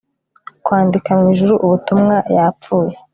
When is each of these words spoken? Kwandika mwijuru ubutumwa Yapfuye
Kwandika 0.65 1.09
mwijuru 1.19 1.53
ubutumwa 1.65 2.15
Yapfuye 2.35 2.95